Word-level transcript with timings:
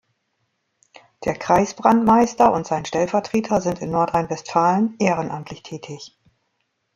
Der 1.25 1.35
Kreisbrandmeister 1.35 2.51
und 2.53 2.65
sein 2.65 2.85
Stellvertreter 2.85 3.61
sind 3.61 3.81
in 3.83 3.91
Nordrhein-Westfalen 3.91 4.95
ehrenamtlich 4.97 5.61
tätig. 5.61 6.17